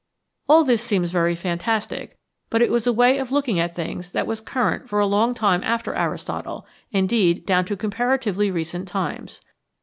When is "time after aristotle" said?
5.35-6.65